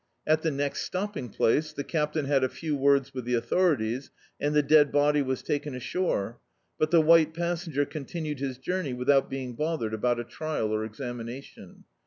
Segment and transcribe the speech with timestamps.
[0.25, 4.55] At the next stopping place the captain had a few words with the authorities, and
[4.55, 6.39] the dead body was taken ashore,
[6.79, 10.83] but the white passenger con tinued his journey without being bothered about a trial or
[10.85, 11.83] examination.